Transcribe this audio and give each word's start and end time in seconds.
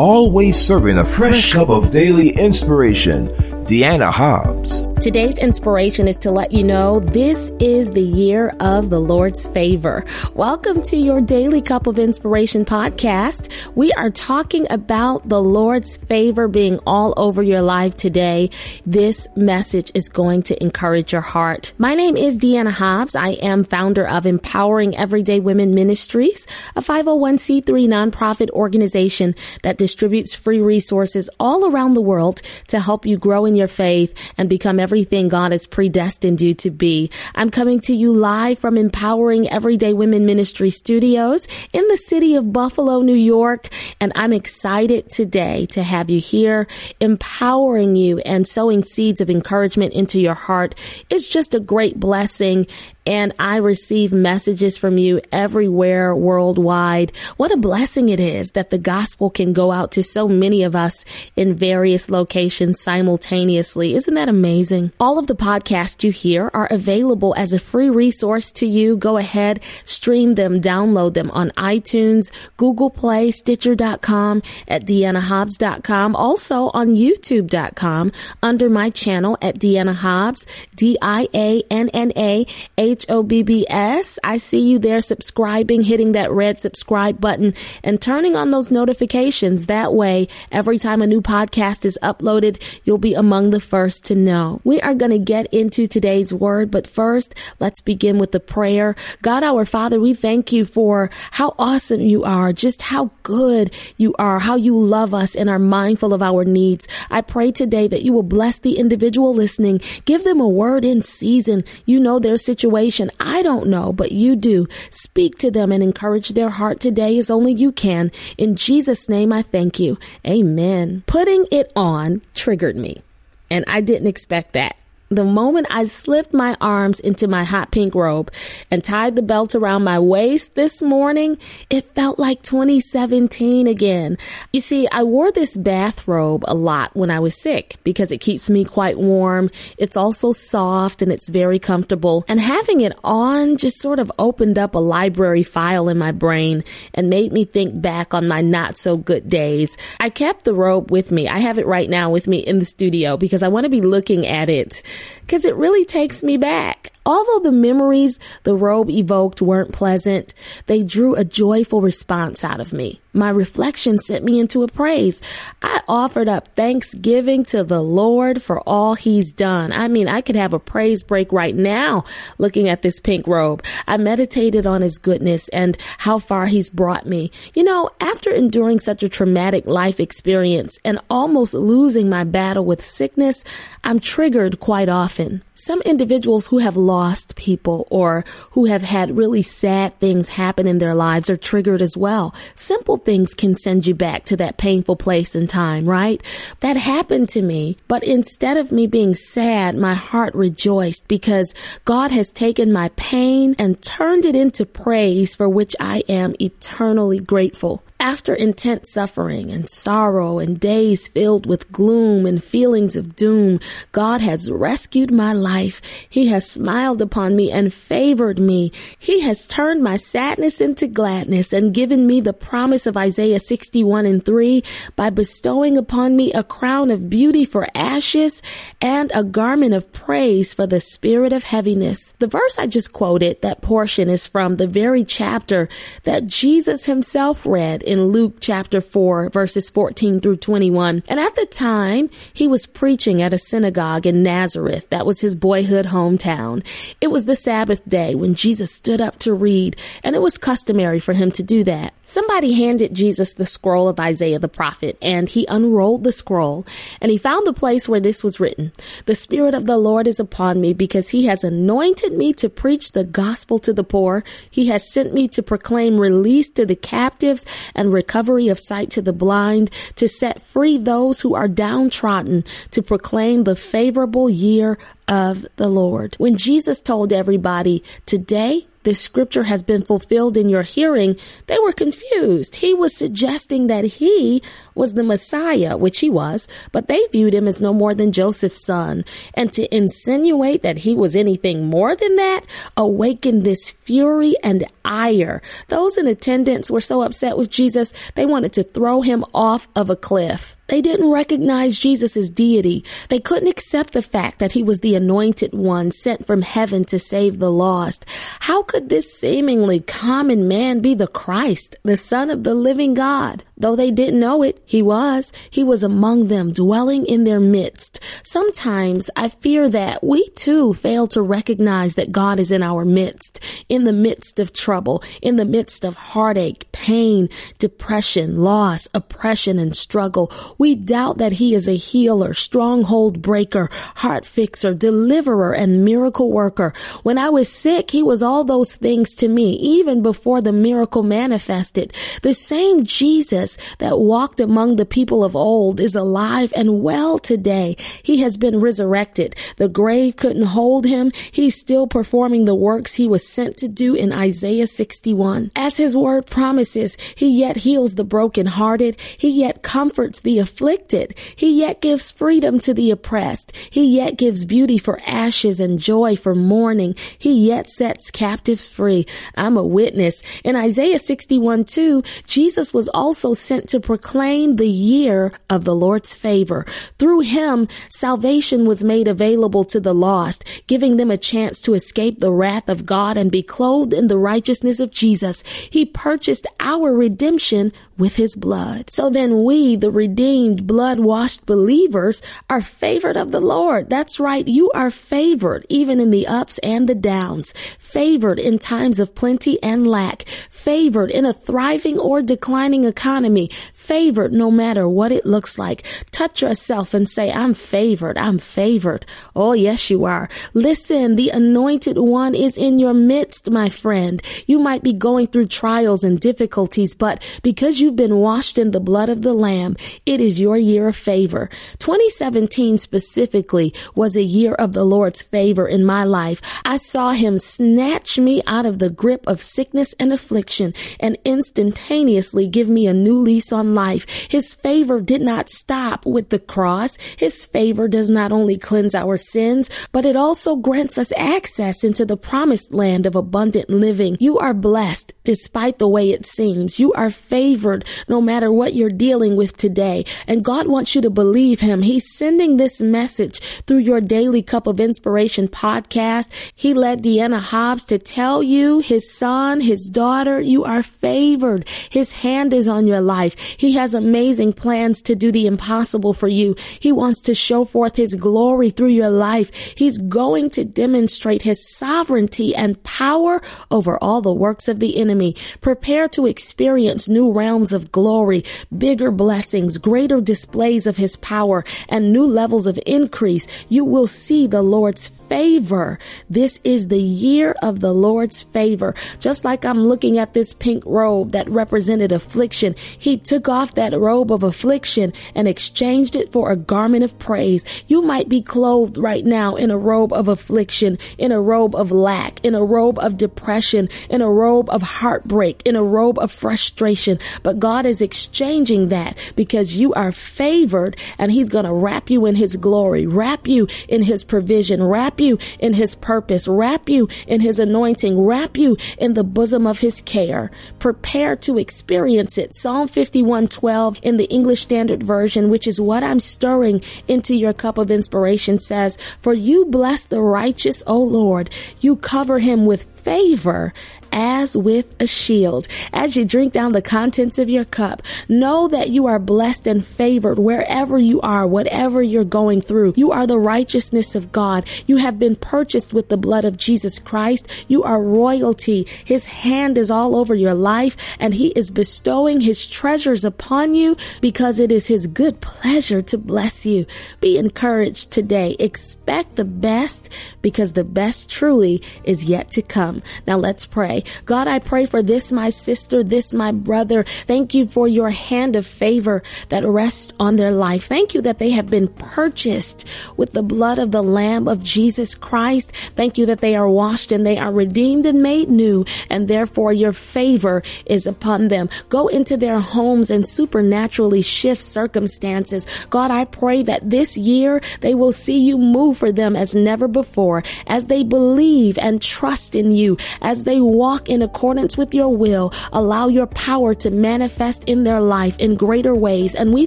always 0.00 0.58
serving 0.58 0.96
a 0.96 1.04
fresh 1.04 1.52
cup 1.52 1.68
of 1.68 1.90
daily 1.90 2.30
inspiration. 2.30 3.28
Dianna 3.66 4.10
Hobbs. 4.10 4.89
Today's 5.00 5.38
inspiration 5.38 6.08
is 6.08 6.18
to 6.18 6.30
let 6.30 6.52
you 6.52 6.62
know 6.62 7.00
this 7.00 7.50
is 7.58 7.90
the 7.90 8.02
year 8.02 8.54
of 8.60 8.90
the 8.90 9.00
Lord's 9.00 9.46
favor. 9.46 10.04
Welcome 10.34 10.82
to 10.82 10.96
your 10.98 11.22
Daily 11.22 11.62
Cup 11.62 11.86
of 11.86 11.98
Inspiration 11.98 12.66
podcast. 12.66 13.74
We 13.74 13.94
are 13.94 14.10
talking 14.10 14.70
about 14.70 15.26
the 15.26 15.40
Lord's 15.40 15.96
favor 15.96 16.48
being 16.48 16.80
all 16.86 17.14
over 17.16 17.42
your 17.42 17.62
life 17.62 17.96
today. 17.96 18.50
This 18.84 19.26
message 19.36 19.90
is 19.94 20.10
going 20.10 20.42
to 20.44 20.62
encourage 20.62 21.12
your 21.12 21.22
heart. 21.22 21.72
My 21.78 21.94
name 21.94 22.18
is 22.18 22.38
Dianna 22.38 22.72
Hobbs. 22.72 23.14
I 23.14 23.30
am 23.40 23.64
founder 23.64 24.06
of 24.06 24.26
Empowering 24.26 24.94
Everyday 24.94 25.40
Women 25.40 25.74
Ministries, 25.74 26.46
a 26.76 26.82
501c3 26.82 27.64
nonprofit 27.64 28.50
organization 28.50 29.34
that 29.62 29.78
distributes 29.78 30.34
free 30.34 30.60
resources 30.60 31.30
all 31.40 31.72
around 31.72 31.94
the 31.94 32.02
world 32.02 32.42
to 32.68 32.80
help 32.80 33.06
you 33.06 33.16
grow 33.16 33.46
in 33.46 33.56
your 33.56 33.66
faith 33.66 34.14
and 34.36 34.50
become 34.50 34.78
everything 34.90 35.28
God 35.28 35.52
has 35.52 35.68
predestined 35.68 36.40
you 36.40 36.52
to 36.52 36.68
be. 36.68 37.12
I'm 37.36 37.48
coming 37.48 37.78
to 37.82 37.94
you 37.94 38.12
live 38.12 38.58
from 38.58 38.76
Empowering 38.76 39.48
Everyday 39.48 39.92
Women 39.92 40.26
Ministry 40.26 40.68
Studios 40.68 41.46
in 41.72 41.86
the 41.86 41.96
city 41.96 42.34
of 42.34 42.52
Buffalo, 42.52 42.98
New 42.98 43.14
York. 43.14 43.68
And 44.00 44.10
I'm 44.16 44.32
excited 44.32 45.08
today 45.08 45.66
to 45.66 45.84
have 45.84 46.10
you 46.10 46.18
here, 46.18 46.66
empowering 46.98 47.94
you 47.94 48.18
and 48.18 48.48
sowing 48.48 48.82
seeds 48.82 49.20
of 49.20 49.30
encouragement 49.30 49.92
into 49.92 50.18
your 50.18 50.34
heart. 50.34 50.74
It's 51.08 51.28
just 51.28 51.54
a 51.54 51.60
great 51.60 52.00
blessing 52.00 52.66
and 53.06 53.34
I 53.38 53.56
receive 53.56 54.12
messages 54.12 54.76
from 54.76 54.98
you 54.98 55.20
everywhere 55.32 56.14
worldwide. 56.14 57.12
What 57.36 57.52
a 57.52 57.56
blessing 57.56 58.08
it 58.08 58.20
is 58.20 58.52
that 58.52 58.70
the 58.70 58.78
gospel 58.78 59.30
can 59.30 59.52
go 59.52 59.72
out 59.72 59.92
to 59.92 60.02
so 60.02 60.28
many 60.28 60.62
of 60.62 60.76
us 60.76 61.04
in 61.36 61.54
various 61.54 62.10
locations 62.10 62.80
simultaneously. 62.80 63.94
Isn't 63.94 64.14
that 64.14 64.28
amazing? 64.28 64.92
All 65.00 65.18
of 65.18 65.26
the 65.26 65.36
podcasts 65.36 66.04
you 66.04 66.12
hear 66.12 66.50
are 66.52 66.68
available 66.70 67.34
as 67.36 67.52
a 67.52 67.58
free 67.58 67.90
resource 67.90 68.52
to 68.52 68.66
you. 68.66 68.96
Go 68.96 69.16
ahead, 69.16 69.62
stream 69.84 70.34
them, 70.34 70.60
download 70.60 71.14
them 71.14 71.30
on 71.30 71.50
iTunes, 71.50 72.30
Google 72.56 72.90
Play, 72.90 73.30
Stitcher.com, 73.30 74.42
at 74.68 74.84
DiannaHobbs.com, 74.84 76.16
also 76.16 76.70
on 76.70 76.88
YouTube.com 76.88 78.12
under 78.42 78.68
my 78.68 78.90
channel 78.90 79.38
at 79.40 79.58
Dianna 79.58 79.94
Hobbs, 79.94 80.46
D-I-A-N-N-A 80.74 82.46
H 82.90 83.06
O 83.08 83.22
B 83.22 83.44
B 83.44 83.64
S. 83.70 84.18
I 84.24 84.36
see 84.36 84.68
you 84.68 84.80
there 84.80 85.00
subscribing, 85.00 85.82
hitting 85.82 86.12
that 86.12 86.32
red 86.32 86.58
subscribe 86.58 87.20
button 87.20 87.54
and 87.84 88.02
turning 88.02 88.34
on 88.34 88.50
those 88.50 88.72
notifications. 88.72 89.66
That 89.66 89.94
way, 89.94 90.26
every 90.50 90.78
time 90.78 91.00
a 91.00 91.06
new 91.06 91.20
podcast 91.20 91.84
is 91.84 91.98
uploaded, 92.02 92.80
you'll 92.84 92.98
be 92.98 93.14
among 93.14 93.50
the 93.50 93.60
first 93.60 94.04
to 94.06 94.16
know. 94.16 94.60
We 94.64 94.80
are 94.80 94.94
going 94.94 95.12
to 95.12 95.18
get 95.18 95.46
into 95.52 95.86
today's 95.86 96.34
word, 96.34 96.72
but 96.72 96.88
first, 96.88 97.34
let's 97.60 97.80
begin 97.80 98.18
with 98.18 98.32
the 98.32 98.40
prayer. 98.40 98.96
God, 99.22 99.44
our 99.44 99.64
Father, 99.64 100.00
we 100.00 100.12
thank 100.12 100.50
you 100.50 100.64
for 100.64 101.10
how 101.30 101.54
awesome 101.58 102.00
you 102.00 102.24
are, 102.24 102.52
just 102.52 102.82
how 102.82 103.12
good 103.30 103.72
you 103.96 104.12
are, 104.18 104.40
how 104.40 104.56
you 104.56 104.76
love 104.76 105.14
us 105.14 105.36
and 105.36 105.48
are 105.48 105.58
mindful 105.58 106.12
of 106.12 106.20
our 106.20 106.44
needs. 106.44 106.88
I 107.10 107.20
pray 107.20 107.52
today 107.52 107.86
that 107.86 108.02
you 108.02 108.12
will 108.12 108.24
bless 108.24 108.58
the 108.58 108.76
individual 108.76 109.32
listening, 109.32 109.80
give 110.04 110.24
them 110.24 110.40
a 110.40 110.48
word 110.48 110.84
in 110.84 111.02
season. 111.02 111.62
You 111.86 112.00
know 112.00 112.18
their 112.18 112.36
situation 112.36 113.10
I 113.20 113.42
don't 113.42 113.68
know, 113.68 113.92
but 113.92 114.10
you 114.10 114.34
do. 114.34 114.66
Speak 114.90 115.38
to 115.38 115.50
them 115.50 115.70
and 115.70 115.80
encourage 115.82 116.30
their 116.30 116.50
heart 116.50 116.80
today 116.80 117.18
as 117.18 117.30
only 117.30 117.52
you 117.52 117.70
can. 117.70 118.10
In 118.36 118.56
Jesus' 118.56 119.08
name, 119.08 119.32
I 119.32 119.42
thank 119.42 119.78
you. 119.78 119.96
Amen. 120.26 121.04
Putting 121.06 121.46
it 121.52 121.70
on 121.76 122.22
triggered 122.34 122.76
me, 122.76 123.02
and 123.48 123.64
I 123.68 123.80
didn't 123.80 124.08
expect 124.08 124.54
that 124.54 124.80
the 125.12 125.24
moment 125.24 125.66
I 125.70 125.82
slipped 125.84 126.32
my 126.32 126.56
arms 126.60 127.00
into 127.00 127.26
my 127.26 127.42
hot 127.42 127.72
pink 127.72 127.96
robe 127.96 128.30
and 128.70 128.84
tied 128.84 129.16
the 129.16 129.22
belt 129.22 129.56
around 129.56 129.82
my 129.82 129.98
waist 129.98 130.54
this 130.54 130.80
morning, 130.80 131.36
it 131.68 131.82
felt 131.96 132.20
like 132.20 132.42
2017 132.42 133.66
again. 133.66 134.18
You 134.52 134.60
see, 134.60 134.86
I 134.86 135.02
wore 135.02 135.32
this 135.32 135.56
bathrobe 135.56 136.44
a 136.46 136.54
lot 136.54 136.94
when 136.94 137.10
I 137.10 137.18
was 137.18 137.36
sick 137.36 137.74
because 137.82 138.12
it 138.12 138.20
keeps 138.20 138.48
me 138.48 138.64
quite 138.64 138.98
warm. 138.98 139.50
It's 139.78 139.96
also 139.96 140.30
soft 140.30 141.02
and 141.02 141.10
it's 141.10 141.28
very 141.28 141.58
comfortable. 141.58 142.24
And 142.28 142.38
having 142.38 142.80
it 142.80 142.96
on 143.02 143.56
just 143.56 143.80
sort 143.80 143.98
of 143.98 144.12
opened 144.16 144.60
up 144.60 144.76
a 144.76 144.78
library 144.78 145.42
file 145.42 145.88
in 145.88 145.98
my 145.98 146.12
brain 146.12 146.62
and 146.94 147.10
made 147.10 147.32
me 147.32 147.44
think 147.44 147.82
back 147.82 148.14
on 148.14 148.28
my 148.28 148.42
not 148.42 148.76
so 148.76 148.96
good 148.96 149.28
days. 149.28 149.76
I 149.98 150.08
kept 150.08 150.44
the 150.44 150.54
robe 150.54 150.92
with 150.92 151.10
me. 151.10 151.26
I 151.26 151.38
have 151.40 151.58
it 151.58 151.66
right 151.66 151.90
now 151.90 152.12
with 152.12 152.28
me 152.28 152.38
in 152.38 152.60
the 152.60 152.64
studio 152.64 153.16
because 153.16 153.42
I 153.42 153.48
want 153.48 153.64
to 153.64 153.70
be 153.70 153.80
looking 153.80 154.24
at 154.24 154.48
it 154.48 154.84
because 155.22 155.44
it 155.44 155.54
really 155.56 155.84
takes 155.84 156.22
me 156.22 156.36
back. 156.36 156.92
Although 157.06 157.40
the 157.40 157.52
memories 157.52 158.20
the 158.42 158.54
robe 158.54 158.90
evoked 158.90 159.40
weren't 159.40 159.72
pleasant, 159.72 160.34
they 160.66 160.82
drew 160.82 161.14
a 161.14 161.24
joyful 161.24 161.80
response 161.80 162.44
out 162.44 162.60
of 162.60 162.72
me. 162.72 163.00
My 163.12 163.30
reflection 163.30 163.98
sent 163.98 164.24
me 164.24 164.38
into 164.38 164.62
a 164.62 164.68
praise. 164.68 165.20
I 165.62 165.80
offered 165.88 166.28
up 166.28 166.48
thanksgiving 166.54 167.44
to 167.46 167.64
the 167.64 167.82
Lord 167.82 168.40
for 168.40 168.60
all 168.68 168.94
he's 168.94 169.32
done. 169.32 169.72
I 169.72 169.88
mean, 169.88 170.06
I 170.06 170.20
could 170.20 170.36
have 170.36 170.52
a 170.52 170.60
praise 170.60 171.02
break 171.02 171.32
right 171.32 171.54
now 171.54 172.04
looking 172.38 172.68
at 172.68 172.82
this 172.82 173.00
pink 173.00 173.26
robe. 173.26 173.64
I 173.88 173.96
meditated 173.96 174.64
on 174.64 174.82
his 174.82 174.98
goodness 174.98 175.48
and 175.48 175.76
how 175.98 176.20
far 176.20 176.46
he's 176.46 176.70
brought 176.70 177.04
me. 177.04 177.32
You 177.54 177.64
know, 177.64 177.90
after 178.00 178.30
enduring 178.30 178.78
such 178.78 179.02
a 179.02 179.08
traumatic 179.08 179.66
life 179.66 179.98
experience 179.98 180.78
and 180.84 181.00
almost 181.10 181.52
losing 181.52 182.08
my 182.08 182.22
battle 182.22 182.64
with 182.64 182.84
sickness, 182.84 183.42
I'm 183.82 183.98
triggered 183.98 184.60
quite 184.60 184.88
often. 184.88 185.42
Some 185.54 185.82
individuals 185.82 186.46
who 186.46 186.58
have 186.58 186.76
lost 186.76 187.36
people 187.36 187.86
or 187.90 188.24
who 188.52 188.66
have 188.66 188.82
had 188.82 189.16
really 189.16 189.42
sad 189.42 189.94
things 189.94 190.30
happen 190.30 190.66
in 190.66 190.78
their 190.78 190.94
lives 190.94 191.28
are 191.28 191.36
triggered 191.36 191.82
as 191.82 191.96
well. 191.96 192.34
Simple 192.54 192.99
things 193.04 193.34
can 193.34 193.54
send 193.54 193.86
you 193.86 193.94
back 193.94 194.24
to 194.26 194.36
that 194.36 194.58
painful 194.58 194.96
place 194.96 195.34
in 195.34 195.46
time, 195.46 195.86
right? 195.86 196.22
That 196.60 196.76
happened 196.76 197.28
to 197.30 197.42
me, 197.42 197.76
but 197.88 198.02
instead 198.02 198.56
of 198.56 198.72
me 198.72 198.86
being 198.86 199.14
sad, 199.14 199.76
my 199.76 199.94
heart 199.94 200.34
rejoiced 200.34 201.08
because 201.08 201.54
God 201.84 202.10
has 202.10 202.30
taken 202.30 202.72
my 202.72 202.90
pain 202.96 203.54
and 203.58 203.82
turned 203.82 204.26
it 204.26 204.36
into 204.36 204.66
praise 204.66 205.36
for 205.36 205.48
which 205.48 205.74
I 205.80 206.02
am 206.08 206.34
eternally 206.40 207.18
grateful. 207.18 207.82
After 208.00 208.34
intense 208.34 208.92
suffering 208.92 209.50
and 209.50 209.68
sorrow 209.68 210.38
and 210.38 210.58
days 210.58 211.06
filled 211.06 211.44
with 211.44 211.70
gloom 211.70 212.24
and 212.24 212.42
feelings 212.42 212.96
of 212.96 213.14
doom, 213.14 213.60
God 213.92 214.22
has 214.22 214.50
rescued 214.50 215.12
my 215.12 215.34
life. 215.34 215.82
He 216.08 216.28
has 216.28 216.50
smiled 216.50 217.02
upon 217.02 217.36
me 217.36 217.52
and 217.52 217.74
favored 217.74 218.38
me. 218.38 218.72
He 218.98 219.20
has 219.20 219.46
turned 219.46 219.82
my 219.82 219.96
sadness 219.96 220.62
into 220.62 220.86
gladness 220.86 221.52
and 221.52 221.74
given 221.74 222.06
me 222.06 222.22
the 222.22 222.32
promise 222.32 222.86
of 222.86 222.96
Isaiah 222.96 223.38
61 223.38 224.06
and 224.06 224.24
3 224.24 224.64
by 224.96 225.10
bestowing 225.10 225.76
upon 225.76 226.16
me 226.16 226.32
a 226.32 226.42
crown 226.42 226.90
of 226.90 227.10
beauty 227.10 227.44
for 227.44 227.68
ashes 227.74 228.40
and 228.80 229.12
a 229.14 229.22
garment 229.22 229.74
of 229.74 229.92
praise 229.92 230.54
for 230.54 230.66
the 230.66 230.80
spirit 230.80 231.34
of 231.34 231.44
heaviness. 231.44 232.12
The 232.12 232.28
verse 232.28 232.58
I 232.58 232.66
just 232.66 232.94
quoted, 232.94 233.42
that 233.42 233.60
portion 233.60 234.08
is 234.08 234.26
from 234.26 234.56
the 234.56 234.66
very 234.66 235.04
chapter 235.04 235.68
that 236.04 236.26
Jesus 236.26 236.86
himself 236.86 237.44
read 237.44 237.82
in 237.90 238.12
Luke 238.12 238.34
chapter 238.38 238.80
4, 238.80 239.30
verses 239.30 239.68
14 239.68 240.20
through 240.20 240.36
21. 240.36 241.02
And 241.08 241.18
at 241.18 241.34
the 241.34 241.44
time, 241.44 242.08
he 242.32 242.46
was 242.46 242.64
preaching 242.64 243.20
at 243.20 243.34
a 243.34 243.38
synagogue 243.38 244.06
in 244.06 244.22
Nazareth. 244.22 244.88
That 244.90 245.04
was 245.04 245.20
his 245.20 245.34
boyhood 245.34 245.86
hometown. 245.86 246.64
It 247.00 247.08
was 247.08 247.26
the 247.26 247.34
Sabbath 247.34 247.84
day 247.88 248.14
when 248.14 248.36
Jesus 248.36 248.72
stood 248.72 249.00
up 249.00 249.16
to 249.18 249.34
read, 249.34 249.76
and 250.04 250.14
it 250.14 250.22
was 250.22 250.38
customary 250.38 251.00
for 251.00 251.14
him 251.14 251.32
to 251.32 251.42
do 251.42 251.64
that. 251.64 251.92
Somebody 252.02 252.52
handed 252.52 252.94
Jesus 252.94 253.34
the 253.34 253.44
scroll 253.44 253.88
of 253.88 253.98
Isaiah 253.98 254.38
the 254.38 254.48
prophet, 254.48 254.96
and 255.02 255.28
he 255.28 255.44
unrolled 255.48 256.04
the 256.04 256.12
scroll, 256.12 256.64
and 257.00 257.10
he 257.10 257.18
found 257.18 257.44
the 257.44 257.52
place 257.52 257.88
where 257.88 258.00
this 258.00 258.22
was 258.22 258.38
written 258.38 258.70
The 259.06 259.16
Spirit 259.16 259.54
of 259.54 259.66
the 259.66 259.78
Lord 259.78 260.06
is 260.06 260.20
upon 260.20 260.60
me 260.60 260.72
because 260.74 261.10
he 261.10 261.26
has 261.26 261.42
anointed 261.42 262.12
me 262.12 262.32
to 262.34 262.48
preach 262.48 262.92
the 262.92 263.04
gospel 263.04 263.58
to 263.60 263.72
the 263.72 263.82
poor. 263.82 264.22
He 264.48 264.66
has 264.68 264.88
sent 264.88 265.12
me 265.12 265.26
to 265.28 265.42
proclaim 265.42 266.00
release 266.00 266.50
to 266.50 266.64
the 266.64 266.76
captives 266.76 267.44
and 267.80 267.94
recovery 267.94 268.48
of 268.48 268.58
sight 268.58 268.90
to 268.90 269.00
the 269.00 269.12
blind, 269.12 269.70
to 269.96 270.06
set 270.06 270.42
free 270.42 270.76
those 270.76 271.22
who 271.22 271.34
are 271.34 271.48
downtrodden, 271.48 272.44
to 272.70 272.82
proclaim 272.82 273.44
the 273.44 273.56
favorable 273.56 274.28
year 274.28 274.76
of 275.08 275.46
the 275.56 275.68
Lord. 275.68 276.14
When 276.18 276.36
Jesus 276.36 276.82
told 276.82 277.10
everybody, 277.10 277.82
today 278.04 278.66
this 278.82 279.00
scripture 279.00 279.44
has 279.44 279.62
been 279.62 279.82
fulfilled 279.82 280.36
in 280.36 280.50
your 280.50 280.62
hearing, 280.62 281.16
they 281.46 281.58
were 281.58 281.72
confused. 281.72 282.56
He 282.56 282.74
was 282.74 282.94
suggesting 282.94 283.66
that 283.68 283.84
he 283.84 284.42
was 284.80 284.94
the 284.94 285.04
Messiah, 285.04 285.76
which 285.76 286.00
he 286.00 286.08
was, 286.08 286.48
but 286.72 286.88
they 286.88 287.06
viewed 287.12 287.34
him 287.34 287.46
as 287.46 287.60
no 287.60 287.72
more 287.74 287.94
than 287.94 288.10
Joseph's 288.10 288.64
son. 288.64 289.04
And 289.34 289.52
to 289.52 289.72
insinuate 289.76 290.62
that 290.62 290.78
he 290.78 290.94
was 290.94 291.14
anything 291.14 291.66
more 291.66 291.94
than 291.94 292.16
that 292.16 292.46
awakened 292.78 293.44
this 293.44 293.70
fury 293.70 294.34
and 294.42 294.64
ire. 294.82 295.42
Those 295.68 295.98
in 295.98 296.06
attendance 296.06 296.70
were 296.70 296.80
so 296.80 297.02
upset 297.02 297.36
with 297.36 297.50
Jesus, 297.50 297.92
they 298.14 298.24
wanted 298.24 298.54
to 298.54 298.62
throw 298.62 299.02
him 299.02 299.22
off 299.34 299.68
of 299.76 299.90
a 299.90 299.96
cliff. 299.96 300.56
They 300.70 300.80
didn't 300.80 301.10
recognize 301.10 301.80
Jesus' 301.80 302.30
deity. 302.30 302.84
They 303.08 303.18
couldn't 303.18 303.48
accept 303.48 303.92
the 303.92 304.02
fact 304.02 304.38
that 304.38 304.52
he 304.52 304.62
was 304.62 304.78
the 304.78 304.94
anointed 304.94 305.52
one 305.52 305.90
sent 305.90 306.24
from 306.24 306.42
heaven 306.42 306.84
to 306.84 306.98
save 307.00 307.40
the 307.40 307.50
lost. 307.50 308.06
How 308.38 308.62
could 308.62 308.88
this 308.88 309.12
seemingly 309.12 309.80
common 309.80 310.46
man 310.46 310.78
be 310.78 310.94
the 310.94 311.08
Christ, 311.08 311.74
the 311.82 311.96
Son 311.96 312.30
of 312.30 312.44
the 312.44 312.54
living 312.54 312.94
God? 312.94 313.42
Though 313.56 313.74
they 313.74 313.90
didn't 313.90 314.20
know 314.20 314.44
it, 314.44 314.62
he 314.70 314.82
was. 314.82 315.32
He 315.50 315.64
was 315.64 315.82
among 315.82 316.28
them, 316.28 316.52
dwelling 316.52 317.04
in 317.04 317.24
their 317.24 317.40
midst. 317.40 317.98
Sometimes 318.24 319.10
I 319.16 319.26
fear 319.26 319.68
that 319.68 320.04
we 320.04 320.28
too 320.36 320.74
fail 320.74 321.08
to 321.08 321.22
recognize 321.22 321.96
that 321.96 322.12
God 322.12 322.38
is 322.38 322.52
in 322.52 322.62
our 322.62 322.84
midst, 322.84 323.64
in 323.68 323.82
the 323.82 323.92
midst 323.92 324.38
of 324.38 324.52
trouble, 324.52 325.02
in 325.20 325.34
the 325.34 325.44
midst 325.44 325.84
of 325.84 325.96
heartache, 325.96 326.70
pain, 326.70 327.28
depression, 327.58 328.36
loss, 328.36 328.86
oppression, 328.94 329.58
and 329.58 329.74
struggle. 329.74 330.30
We 330.56 330.76
doubt 330.76 331.18
that 331.18 331.32
he 331.32 331.52
is 331.52 331.66
a 331.66 331.74
healer, 331.74 332.32
stronghold 332.32 333.20
breaker, 333.20 333.68
heart 333.96 334.24
fixer, 334.24 334.72
deliverer, 334.72 335.52
and 335.52 335.84
miracle 335.84 336.30
worker. 336.30 336.72
When 337.02 337.18
I 337.18 337.28
was 337.28 337.52
sick, 337.52 337.90
he 337.90 338.04
was 338.04 338.22
all 338.22 338.44
those 338.44 338.76
things 338.76 339.16
to 339.16 339.26
me, 339.26 339.54
even 339.54 340.00
before 340.00 340.40
the 340.40 340.52
miracle 340.52 341.02
manifested. 341.02 341.92
The 342.22 342.34
same 342.34 342.84
Jesus 342.84 343.58
that 343.78 343.98
walked 343.98 344.38
among 344.38 344.59
the 344.60 344.84
people 344.84 345.24
of 345.24 345.34
old 345.34 345.80
is 345.80 345.94
alive 345.94 346.52
and 346.54 346.82
well 346.82 347.18
today. 347.18 347.76
He 348.02 348.20
has 348.20 348.36
been 348.36 348.60
resurrected. 348.60 349.34
The 349.56 349.68
grave 349.68 350.16
couldn't 350.16 350.42
hold 350.42 350.84
him. 350.84 351.12
He's 351.32 351.58
still 351.58 351.86
performing 351.86 352.44
the 352.44 352.54
works 352.54 352.94
he 352.94 353.08
was 353.08 353.26
sent 353.26 353.56
to 353.58 353.68
do 353.68 353.94
in 353.94 354.12
Isaiah 354.12 354.66
61. 354.66 355.50
As 355.56 355.78
his 355.78 355.96
word 355.96 356.26
promises, 356.26 356.98
he 357.16 357.30
yet 357.30 357.56
heals 357.56 357.94
the 357.94 358.04
brokenhearted. 358.04 359.00
He 359.00 359.30
yet 359.30 359.62
comforts 359.62 360.20
the 360.20 360.38
afflicted. 360.38 361.18
He 361.34 361.58
yet 361.58 361.80
gives 361.80 362.12
freedom 362.12 362.60
to 362.60 362.74
the 362.74 362.90
oppressed. 362.90 363.56
He 363.70 363.96
yet 363.96 364.18
gives 364.18 364.44
beauty 364.44 364.76
for 364.76 365.00
ashes 365.06 365.58
and 365.58 365.78
joy 365.78 366.16
for 366.16 366.34
mourning. 366.34 366.96
He 367.18 367.48
yet 367.48 367.70
sets 367.70 368.10
captives 368.10 368.68
free. 368.68 369.06
I'm 369.36 369.56
a 369.56 369.64
witness. 369.64 370.22
In 370.44 370.54
Isaiah 370.54 370.98
61 370.98 371.64
2, 371.64 372.02
Jesus 372.26 372.74
was 372.74 372.88
also 372.88 373.32
sent 373.32 373.70
to 373.70 373.80
proclaim 373.80 374.49
the 374.56 374.68
year 374.68 375.32
of 375.48 375.64
the 375.64 375.74
Lord's 375.74 376.14
favor. 376.14 376.64
Through 376.98 377.20
him, 377.20 377.68
salvation 377.90 378.66
was 378.66 378.84
made 378.84 379.08
available 379.08 379.64
to 379.64 379.80
the 379.80 379.94
lost, 379.94 380.64
giving 380.66 380.96
them 380.96 381.10
a 381.10 381.16
chance 381.16 381.60
to 381.62 381.74
escape 381.74 382.18
the 382.18 382.32
wrath 382.32 382.68
of 382.68 382.86
God 382.86 383.16
and 383.16 383.30
be 383.30 383.42
clothed 383.42 383.92
in 383.92 384.08
the 384.08 384.18
righteousness 384.18 384.80
of 384.80 384.92
Jesus. 384.92 385.42
He 385.42 385.84
purchased 385.84 386.46
our 386.58 386.92
redemption 386.92 387.72
with 387.98 388.16
his 388.16 388.34
blood. 388.34 388.90
So 388.90 389.10
then 389.10 389.44
we, 389.44 389.76
the 389.76 389.90
redeemed, 389.90 390.66
blood 390.66 391.00
washed 391.00 391.46
believers, 391.46 392.22
are 392.48 392.62
favored 392.62 393.16
of 393.16 393.30
the 393.30 393.40
Lord. 393.40 393.90
That's 393.90 394.18
right. 394.18 394.46
You 394.46 394.70
are 394.74 394.90
favored 394.90 395.66
even 395.68 396.00
in 396.00 396.10
the 396.10 396.26
ups 396.26 396.58
and 396.58 396.88
the 396.88 396.94
downs, 396.94 397.52
favored 397.78 398.38
in 398.38 398.58
times 398.58 399.00
of 399.00 399.14
plenty 399.14 399.62
and 399.62 399.86
lack, 399.86 400.22
favored 400.22 401.10
in 401.10 401.26
a 401.26 401.32
thriving 401.32 401.98
or 401.98 402.22
declining 402.22 402.84
economy, 402.84 403.48
favored 403.74 404.32
no 404.40 404.50
matter 404.50 404.88
what 404.88 405.12
it 405.12 405.26
looks 405.26 405.58
like. 405.58 405.86
Touch 406.10 406.40
yourself 406.40 406.94
and 406.94 407.06
say, 407.06 407.30
I'm 407.30 407.52
favored. 407.52 408.16
I'm 408.16 408.38
favored. 408.38 409.04
Oh, 409.36 409.52
yes, 409.52 409.90
you 409.90 410.06
are. 410.06 410.30
Listen, 410.54 411.16
the 411.16 411.28
anointed 411.28 411.98
one 411.98 412.34
is 412.34 412.56
in 412.56 412.78
your 412.78 412.94
midst, 412.94 413.50
my 413.50 413.68
friend. 413.68 414.22
You 414.46 414.58
might 414.58 414.82
be 414.82 414.94
going 414.94 415.26
through 415.26 415.48
trials 415.48 416.02
and 416.02 416.18
difficulties, 416.18 416.94
but 416.94 417.16
because 417.42 417.80
you've 417.80 418.00
been 418.04 418.16
washed 418.16 418.56
in 418.56 418.70
the 418.70 418.80
blood 418.80 419.10
of 419.10 419.20
the 419.20 419.34
Lamb, 419.34 419.76
it 420.06 420.22
is 420.22 420.40
your 420.40 420.56
year 420.56 420.88
of 420.88 420.96
favor. 420.96 421.50
2017 421.78 422.78
specifically 422.78 423.74
was 423.94 424.16
a 424.16 424.22
year 424.22 424.54
of 424.54 424.72
the 424.72 424.84
Lord's 424.84 425.20
favor 425.20 425.68
in 425.68 425.84
my 425.84 426.04
life. 426.04 426.40
I 426.64 426.78
saw 426.78 427.12
him 427.12 427.36
snatch 427.36 428.18
me 428.18 428.42
out 428.46 428.64
of 428.64 428.78
the 428.78 428.88
grip 428.88 429.26
of 429.26 429.42
sickness 429.42 429.94
and 430.00 430.14
affliction 430.14 430.72
and 430.98 431.18
instantaneously 431.26 432.46
give 432.46 432.70
me 432.70 432.86
a 432.86 432.94
new 432.94 433.20
lease 433.20 433.52
on 433.52 433.74
life. 433.74 434.19
His 434.28 434.54
favor 434.54 435.00
did 435.00 435.20
not 435.20 435.48
stop 435.48 436.04
with 436.06 436.30
the 436.30 436.38
cross. 436.38 436.96
His 437.16 437.46
favor 437.46 437.88
does 437.88 438.10
not 438.10 438.32
only 438.32 438.56
cleanse 438.58 438.94
our 438.94 439.16
sins, 439.16 439.70
but 439.92 440.04
it 440.04 440.16
also 440.16 440.56
grants 440.56 440.98
us 440.98 441.12
access 441.16 441.84
into 441.84 442.04
the 442.04 442.16
promised 442.16 442.72
land 442.72 443.06
of 443.06 443.14
abundant 443.14 443.70
living. 443.70 444.16
You 444.20 444.38
are 444.38 444.54
blessed 444.54 445.14
despite 445.24 445.78
the 445.78 445.88
way 445.88 446.10
it 446.10 446.26
seems. 446.26 446.80
You 446.80 446.92
are 446.94 447.10
favored 447.10 447.84
no 448.08 448.20
matter 448.20 448.52
what 448.52 448.74
you're 448.74 448.90
dealing 448.90 449.36
with 449.36 449.56
today. 449.56 450.04
And 450.26 450.44
God 450.44 450.66
wants 450.66 450.94
you 450.94 451.02
to 451.02 451.10
believe 451.10 451.60
him. 451.60 451.82
He's 451.82 452.12
sending 452.16 452.56
this 452.56 452.80
message 452.80 453.40
through 453.40 453.78
your 453.78 454.00
daily 454.00 454.42
cup 454.42 454.66
of 454.66 454.80
inspiration 454.80 455.48
podcast. 455.48 456.52
He 456.54 456.74
led 456.74 457.02
Dianna 457.02 457.40
Hobbs 457.40 457.84
to 457.86 457.98
tell 457.98 458.42
you, 458.42 458.80
his 458.80 459.12
son, 459.12 459.60
his 459.60 459.88
daughter, 459.88 460.40
you 460.40 460.64
are 460.64 460.82
favored. 460.82 461.68
His 461.90 462.12
hand 462.12 462.52
is 462.52 462.68
on 462.68 462.86
your 462.86 463.00
life. 463.00 463.38
He 463.38 463.72
has 463.74 463.94
amazing 464.10 464.52
plans 464.52 465.00
to 465.02 465.14
do 465.14 465.30
the 465.30 465.46
impossible 465.46 466.12
for 466.12 466.26
you. 466.26 466.56
He 466.80 466.90
wants 466.90 467.20
to 467.22 467.34
show 467.34 467.64
forth 467.64 467.94
his 467.94 468.16
glory 468.16 468.70
through 468.70 468.88
your 468.88 469.08
life. 469.08 469.50
He's 469.78 469.98
going 469.98 470.50
to 470.50 470.64
demonstrate 470.64 471.42
his 471.42 471.64
sovereignty 471.78 472.52
and 472.52 472.82
power 472.82 473.40
over 473.70 474.02
all 474.02 474.20
the 474.20 474.34
works 474.34 474.66
of 474.66 474.80
the 474.80 474.98
enemy. 474.98 475.36
Prepare 475.60 476.08
to 476.08 476.26
experience 476.26 477.08
new 477.08 477.30
realms 477.30 477.72
of 477.72 477.92
glory, 477.92 478.42
bigger 478.76 479.12
blessings, 479.12 479.78
greater 479.78 480.20
displays 480.20 480.88
of 480.88 480.96
his 480.96 481.14
power, 481.14 481.62
and 481.88 482.12
new 482.12 482.26
levels 482.26 482.66
of 482.66 482.80
increase. 482.86 483.46
You 483.68 483.84
will 483.84 484.08
see 484.08 484.48
the 484.48 484.62
Lord's 484.62 485.19
favor. 485.30 485.96
This 486.28 486.58
is 486.64 486.88
the 486.88 487.00
year 487.00 487.54
of 487.62 487.78
the 487.78 487.92
Lord's 487.92 488.42
favor. 488.42 488.94
Just 489.20 489.44
like 489.44 489.64
I'm 489.64 489.84
looking 489.84 490.18
at 490.18 490.32
this 490.32 490.52
pink 490.52 490.82
robe 490.84 491.30
that 491.30 491.48
represented 491.48 492.10
affliction, 492.10 492.74
he 492.98 493.16
took 493.16 493.48
off 493.48 493.74
that 493.74 493.92
robe 493.92 494.32
of 494.32 494.42
affliction 494.42 495.12
and 495.36 495.46
exchanged 495.46 496.16
it 496.16 496.28
for 496.28 496.50
a 496.50 496.56
garment 496.56 497.04
of 497.04 497.16
praise. 497.20 497.84
You 497.86 498.02
might 498.02 498.28
be 498.28 498.42
clothed 498.42 498.98
right 498.98 499.24
now 499.24 499.54
in 499.54 499.70
a 499.70 499.78
robe 499.78 500.12
of 500.12 500.26
affliction, 500.26 500.98
in 501.16 501.30
a 501.30 501.40
robe 501.40 501.76
of 501.76 501.92
lack, 501.92 502.44
in 502.44 502.56
a 502.56 502.64
robe 502.64 502.98
of 502.98 503.16
depression, 503.16 503.88
in 504.08 504.22
a 504.22 504.30
robe 504.30 504.68
of 504.68 504.82
heartbreak, 504.82 505.62
in 505.64 505.76
a 505.76 505.84
robe 505.84 506.18
of 506.18 506.32
frustration. 506.32 507.20
But 507.44 507.60
God 507.60 507.86
is 507.86 508.02
exchanging 508.02 508.88
that 508.88 509.32
because 509.36 509.76
you 509.76 509.94
are 509.94 510.10
favored 510.10 510.96
and 511.18 511.30
He's 511.30 511.48
going 511.48 511.66
to 511.66 511.72
wrap 511.72 512.10
you 512.10 512.26
in 512.26 512.34
His 512.34 512.56
glory, 512.56 513.06
wrap 513.06 513.46
you 513.46 513.68
in 513.88 514.02
His 514.02 514.24
provision, 514.24 514.82
wrap 514.82 515.19
you 515.20 515.38
in 515.58 515.74
His 515.74 515.94
purpose, 515.94 516.48
wrap 516.48 516.88
you 516.88 517.08
in 517.26 517.40
His 517.40 517.58
anointing, 517.58 518.18
wrap 518.18 518.56
you 518.56 518.76
in 518.98 519.14
the 519.14 519.24
bosom 519.24 519.66
of 519.66 519.80
His 519.80 520.00
care. 520.00 520.50
Prepare 520.78 521.36
to 521.36 521.58
experience 521.58 522.38
it. 522.38 522.54
Psalm 522.54 522.88
51:12 522.88 523.98
in 524.02 524.16
the 524.16 524.30
English 524.30 524.62
Standard 524.62 525.02
Version, 525.02 525.50
which 525.50 525.66
is 525.66 525.80
what 525.80 526.02
I'm 526.02 526.20
stirring 526.20 526.82
into 527.06 527.34
your 527.34 527.52
cup 527.52 527.78
of 527.78 527.90
inspiration 527.90 528.58
says, 528.58 528.96
"For 529.20 529.34
you 529.34 529.64
bless 529.66 530.04
the 530.04 530.22
righteous, 530.22 530.82
O 530.86 531.00
Lord. 531.00 531.50
You 531.80 531.96
cover 531.96 532.38
him 532.38 532.66
with 532.66 532.82
favor 532.82 533.72
as 534.12 534.56
with 534.56 534.92
a 535.00 535.06
shield. 535.06 535.68
As 535.92 536.16
you 536.16 536.24
drink 536.24 536.52
down 536.52 536.72
the 536.72 536.82
contents 536.82 537.38
of 537.38 537.50
your 537.50 537.64
cup, 537.64 538.02
know 538.28 538.68
that 538.68 538.90
you 538.90 539.06
are 539.06 539.18
blessed 539.18 539.66
and 539.66 539.84
favored 539.84 540.38
wherever 540.38 540.98
you 540.98 541.20
are, 541.20 541.46
whatever 541.46 542.02
you're 542.02 542.24
going 542.24 542.60
through. 542.60 542.94
You 542.96 543.12
are 543.12 543.26
the 543.26 543.38
righteousness 543.38 544.14
of 544.14 544.32
God. 544.32 544.68
You 544.86 544.96
have 544.96 545.18
been 545.18 545.36
purchased 545.36 545.92
with 545.92 546.08
the 546.08 546.16
blood 546.16 546.44
of 546.44 546.56
Jesus 546.56 546.98
Christ. 546.98 547.66
You 547.68 547.82
are 547.82 548.02
royalty. 548.02 548.86
His 549.04 549.26
hand 549.26 549.78
is 549.78 549.90
all 549.90 550.16
over 550.16 550.34
your 550.34 550.54
life 550.54 550.96
and 551.18 551.34
he 551.34 551.48
is 551.48 551.70
bestowing 551.70 552.40
his 552.40 552.68
treasures 552.68 553.24
upon 553.24 553.74
you 553.74 553.96
because 554.20 554.60
it 554.60 554.72
is 554.72 554.86
his 554.86 555.06
good 555.06 555.40
pleasure 555.40 556.02
to 556.02 556.18
bless 556.18 556.66
you. 556.66 556.86
Be 557.20 557.38
encouraged 557.38 558.12
today. 558.12 558.56
Expect 558.58 559.36
the 559.36 559.44
best 559.44 560.08
because 560.42 560.72
the 560.72 560.84
best 560.84 561.30
truly 561.30 561.82
is 562.04 562.24
yet 562.24 562.50
to 562.52 562.62
come. 562.62 563.02
Now 563.26 563.36
let's 563.36 563.66
pray. 563.66 563.99
God, 564.24 564.48
I 564.48 564.58
pray 564.58 564.86
for 564.86 565.02
this, 565.02 565.32
my 565.32 565.48
sister, 565.48 566.02
this, 566.02 566.32
my 566.34 566.52
brother. 566.52 567.04
Thank 567.04 567.54
you 567.54 567.66
for 567.66 567.88
your 567.88 568.10
hand 568.10 568.56
of 568.56 568.66
favor 568.66 569.22
that 569.48 569.66
rests 569.66 570.12
on 570.18 570.36
their 570.36 570.50
life. 570.50 570.86
Thank 570.86 571.14
you 571.14 571.22
that 571.22 571.38
they 571.38 571.50
have 571.50 571.70
been 571.70 571.88
purchased 571.88 572.88
with 573.16 573.32
the 573.32 573.42
blood 573.42 573.78
of 573.78 573.90
the 573.90 574.02
Lamb 574.02 574.48
of 574.48 574.62
Jesus 574.62 575.14
Christ. 575.14 575.72
Thank 575.96 576.18
you 576.18 576.26
that 576.26 576.40
they 576.40 576.54
are 576.54 576.68
washed 576.68 577.12
and 577.12 577.24
they 577.24 577.38
are 577.38 577.52
redeemed 577.52 578.06
and 578.06 578.22
made 578.22 578.48
new, 578.48 578.84
and 579.08 579.28
therefore 579.28 579.72
your 579.72 579.92
favor 579.92 580.62
is 580.86 581.06
upon 581.06 581.48
them. 581.48 581.68
Go 581.88 582.08
into 582.08 582.36
their 582.36 582.60
homes 582.60 583.10
and 583.10 583.26
supernaturally 583.26 584.22
shift 584.22 584.62
circumstances. 584.62 585.66
God, 585.90 586.10
I 586.10 586.24
pray 586.24 586.62
that 586.62 586.88
this 586.90 587.16
year 587.16 587.60
they 587.80 587.94
will 587.94 588.12
see 588.12 588.38
you 588.38 588.58
move 588.58 588.98
for 588.98 589.12
them 589.12 589.36
as 589.36 589.54
never 589.54 589.88
before, 589.88 590.42
as 590.66 590.86
they 590.86 591.02
believe 591.02 591.78
and 591.78 592.00
trust 592.00 592.54
in 592.54 592.72
you, 592.72 592.96
as 593.20 593.44
they 593.44 593.60
walk 593.90 594.08
in 594.08 594.22
accordance 594.22 594.78
with 594.78 594.94
your 594.94 595.08
will. 595.08 595.52
Allow 595.72 596.06
your 596.06 596.28
power 596.28 596.76
to 596.76 596.90
manifest 596.90 597.64
in 597.64 597.82
their 597.82 598.00
life 598.00 598.38
in 598.38 598.54
greater 598.54 598.94
ways. 598.94 599.34
And 599.34 599.52
we 599.52 599.66